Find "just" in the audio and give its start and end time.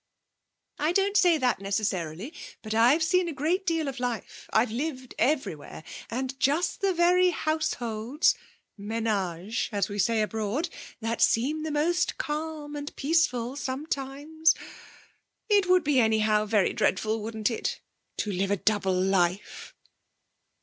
6.39-6.81